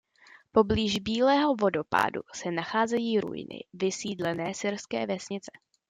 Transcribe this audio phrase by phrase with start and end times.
[0.51, 5.51] Poblíž Bílého vodopádu se nacházejí ruiny vysídlené syrské vesnice.